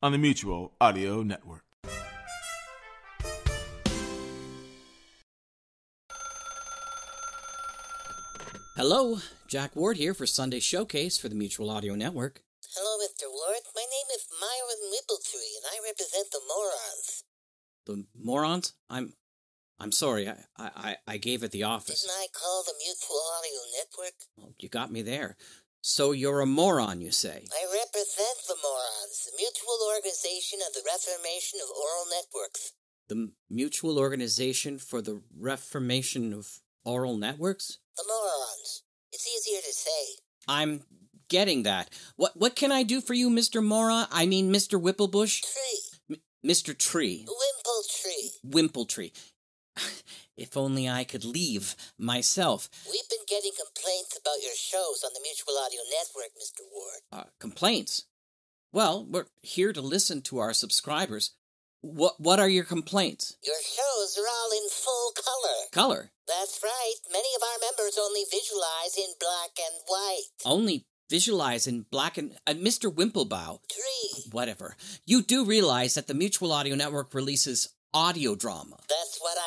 [0.00, 1.64] on the Mutual Audio Network.
[8.76, 12.42] Hello, Jack Ward here for Sunday Showcase for the Mutual Audio Network.
[12.76, 13.24] Hello, Mr.
[13.28, 13.62] Ward.
[13.74, 17.24] My name is Myron Whippletree, and I represent the morons.
[17.86, 18.74] The morons?
[18.88, 19.14] I'm
[19.80, 22.02] I'm sorry, I, I, I gave it the office.
[22.02, 24.14] Didn't I call the Mutual Audio Network?
[24.36, 25.36] Well, you got me there.
[25.80, 27.44] So you're a moron, you say?
[27.52, 32.72] I represent the morons, the Mutual Organization of the Reformation of Oral Networks.
[33.08, 37.78] The Mutual Organization for the Reformation of Oral Networks?
[37.96, 38.82] The morons.
[39.12, 40.22] It's easier to say.
[40.46, 40.82] I'm
[41.28, 41.90] getting that.
[42.16, 43.64] What what can I do for you, Mr.
[43.64, 44.08] Mora?
[44.10, 44.80] I mean, Mr.
[44.80, 45.42] Whipplebush?
[45.42, 46.16] Tree.
[46.16, 46.76] M- Mr.
[46.76, 47.26] Tree.
[47.26, 48.30] Wimple Tree.
[48.46, 49.12] Wimpletree.
[50.38, 52.70] If only I could leave myself.
[52.86, 56.62] We've been getting complaints about your shows on the Mutual Audio Network, Mr.
[56.72, 57.00] Ward.
[57.12, 58.04] Uh, complaints?
[58.72, 61.32] Well, we're here to listen to our subscribers.
[61.80, 63.36] What what are your complaints?
[63.44, 65.58] Your shows are all in full color.
[65.72, 66.10] Color.
[66.26, 66.94] That's right.
[67.12, 70.22] Many of our members only visualize in black and white.
[70.44, 72.92] Only visualize in black and uh, Mr.
[72.92, 73.60] Wimplebow.
[73.70, 74.24] Tree.
[74.32, 74.76] Whatever.
[75.06, 78.76] You do realize that the Mutual Audio Network releases audio drama,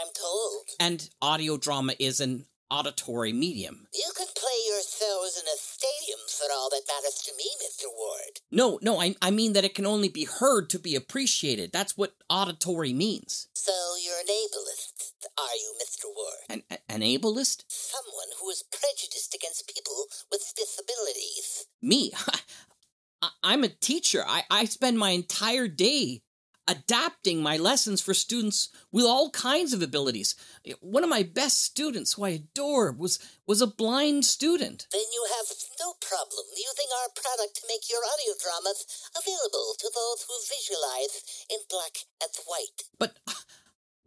[0.00, 0.66] I'm told.
[0.78, 3.86] and audio drama is an auditory medium.
[3.92, 7.84] You can play your shows in a stadium for all that matters to me, Mr.
[7.94, 8.40] Ward.
[8.50, 11.70] No, no, I, I mean that it can only be heard to be appreciated.
[11.72, 13.48] That's what auditory means.
[13.54, 16.04] So you're an ableist, are you, Mr.
[16.06, 16.62] Ward?
[16.70, 17.64] An, an ableist?
[17.68, 21.66] Someone who is prejudiced against people with disabilities.
[21.82, 22.12] Me?
[23.22, 24.24] I, I'm a teacher.
[24.26, 26.22] I, I spend my entire day
[26.68, 30.34] adapting my lessons for students with all kinds of abilities.
[30.80, 34.86] One of my best students, who I adore, was was a blind student.
[34.92, 35.46] Then you have
[35.80, 41.46] no problem using our product to make your audio dramas available to those who visualize
[41.50, 42.84] in black and white.
[42.98, 43.18] But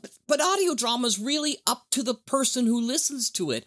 [0.00, 3.66] but, but audio drama is really up to the person who listens to it.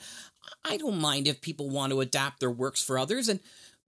[0.66, 3.40] I don't mind if people want to adapt their works for others and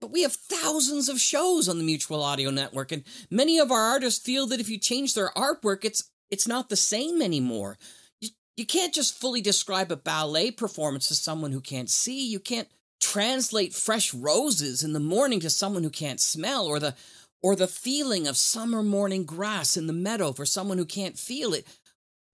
[0.02, 3.82] but we have thousands of shows on the Mutual Audio Network and many of our
[3.82, 7.78] artists feel that if you change their artwork it's it's not the same anymore.
[8.20, 12.28] You, you can't just fully describe a ballet performance to someone who can't see.
[12.28, 12.68] You can't
[13.00, 16.96] translate fresh roses in the morning to someone who can't smell or the
[17.44, 21.54] or the feeling of summer morning grass in the meadow for someone who can't feel
[21.54, 21.68] it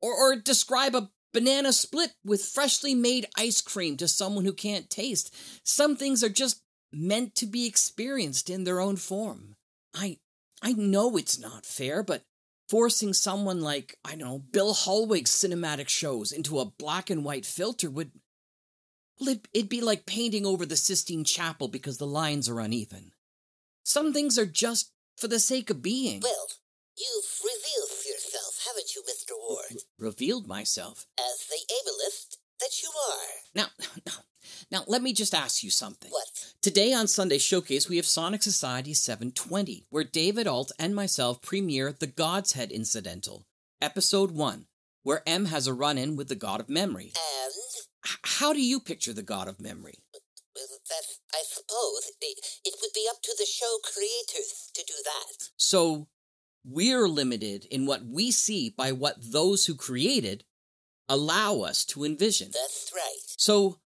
[0.01, 4.89] or, or describe a banana split with freshly made ice cream to someone who can't
[4.89, 5.35] taste.
[5.63, 6.61] Some things are just
[6.93, 9.55] meant to be experienced in their own form.
[9.93, 10.19] I
[10.61, 12.23] I know it's not fair, but
[12.69, 17.45] forcing someone like, I don't know, Bill Hallwig's cinematic shows into a black and white
[17.45, 18.11] filter would
[19.19, 23.11] well, it'd, it'd be like painting over the Sistine Chapel because the lines are uneven.
[23.83, 26.21] Some things are just for the sake of being.
[26.21, 26.47] Well,
[26.97, 29.33] you've revealed yourself, haven't you, Mr.
[29.39, 29.83] Ward?
[29.99, 31.05] Revealed myself.
[31.19, 33.27] As the ableist that you are.
[33.53, 33.67] Now,
[34.07, 34.13] now,
[34.71, 36.09] now, let me just ask you something.
[36.09, 36.30] What?
[36.61, 41.91] Today on Sunday Showcase, we have Sonic Society 720, where David Alt and myself premiere
[41.91, 43.47] The God's Head Incidental,
[43.81, 44.67] Episode 1,
[45.01, 47.13] where M has a run in with the God of Memory.
[47.15, 47.53] And
[48.05, 49.95] H- how do you picture the God of Memory?
[50.55, 55.49] I suppose it, it would be up to the show creators to do that.
[55.57, 56.09] So,
[56.63, 60.43] we're limited in what we see by what those who created
[61.09, 62.49] allow us to envision.
[62.53, 63.17] That's right.
[63.35, 63.79] So,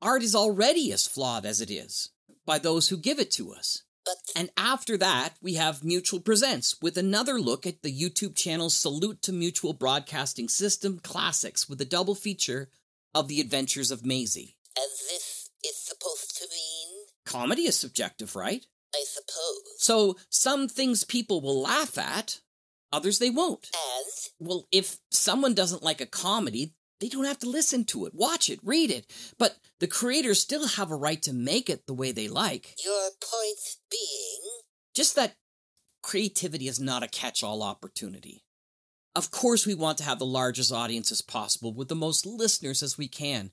[0.00, 2.10] art is already as flawed as it is
[2.50, 3.84] by those who give it to us.
[4.34, 9.22] And after that, we have Mutual Presents with another look at the YouTube channel Salute
[9.22, 12.68] to Mutual Broadcasting System Classics with a double feature
[13.14, 14.56] of The Adventures of Maisie.
[14.76, 18.66] and this is supposed to mean, Comedy is subjective, right?
[18.96, 19.76] I suppose.
[19.78, 22.40] So some things people will laugh at,
[22.92, 23.70] others they won't.
[24.00, 24.30] As?
[24.40, 28.48] Well, if someone doesn't like a comedy, they don't have to listen to it, watch
[28.50, 29.06] it, read it.
[29.38, 32.74] But the creators still have a right to make it the way they like.
[32.84, 33.58] your point
[33.90, 34.40] being,
[34.94, 35.36] Just that
[36.02, 38.42] creativity is not a catch all opportunity.
[39.16, 42.82] Of course, we want to have the largest audience as possible with the most listeners
[42.82, 43.50] as we can.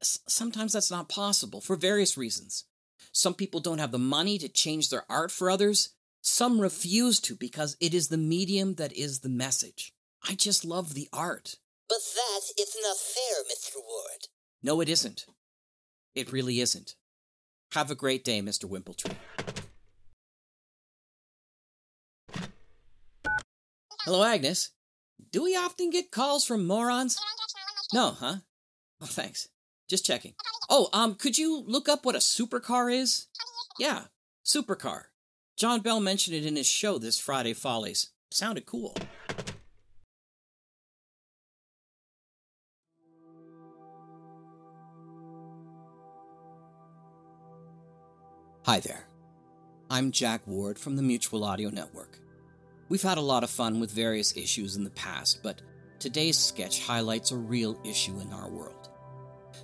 [0.00, 2.64] S- sometimes that's not possible for various reasons.
[3.12, 5.90] Some people don't have the money to change their art for others.
[6.22, 9.92] Some refuse to because it is the medium that is the message.
[10.28, 11.56] I just love the art.
[11.88, 13.76] But that is not fair, Mr.
[13.76, 14.28] Ward.
[14.62, 15.26] No, it isn't.
[16.14, 16.94] It really isn't.
[17.72, 18.64] Have a great day, Mr.
[18.64, 19.16] Wimpletree.
[24.04, 24.70] Hello, Agnes.
[25.32, 27.18] Do we often get calls from morons?
[27.92, 28.36] No, huh?
[29.00, 29.48] Oh, thanks.
[29.88, 30.34] Just checking.
[30.70, 33.26] Oh, um, could you look up what a supercar is?
[33.78, 34.04] Yeah,
[34.44, 35.04] supercar.
[35.56, 38.10] John Bell mentioned it in his show this Friday Follies.
[38.30, 38.94] Sounded cool.
[48.68, 49.08] Hi there.
[49.88, 52.18] I'm Jack Ward from the Mutual Audio Network.
[52.90, 55.62] We've had a lot of fun with various issues in the past, but
[55.98, 58.90] today's sketch highlights a real issue in our world.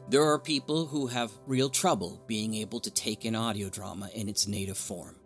[0.08, 4.26] There are people who have real trouble being able to take in audio drama in
[4.26, 5.16] its native form.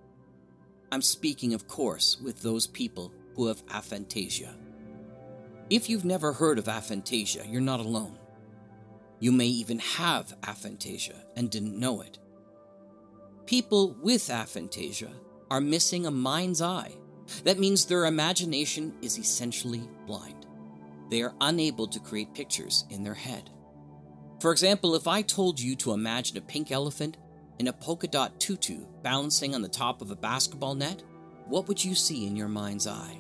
[0.91, 4.57] I'm speaking, of course, with those people who have aphantasia.
[5.71, 8.19] If you've never heard of aphantasia, you're not alone.
[9.21, 12.19] You may even have aphantasia and didn't know it.
[13.49, 15.11] People with aphantasia
[15.50, 16.93] are missing a mind's eye.
[17.45, 20.45] That means their imagination is essentially blind.
[21.09, 23.49] They are unable to create pictures in their head.
[24.43, 27.17] For example, if I told you to imagine a pink elephant
[27.59, 31.03] in a polka dot tutu balancing on the top of a basketball net,
[31.47, 33.19] what would you see in your mind's eye?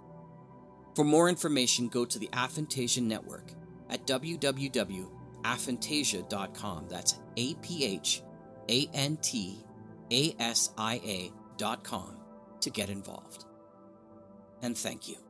[0.95, 3.53] For more information, go to the Aphantasia Network
[3.89, 6.87] at www.aphantasia.com.
[6.89, 8.23] That's A P H
[8.69, 9.65] A N T
[10.11, 12.17] A S I A.com
[12.61, 13.45] to get involved.
[14.63, 15.30] And thank you.